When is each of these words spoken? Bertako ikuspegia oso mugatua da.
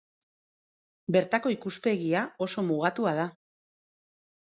Bertako 1.15 1.51
ikuspegia 1.55 2.23
oso 2.47 2.65
mugatua 2.71 3.13
da. 3.21 3.27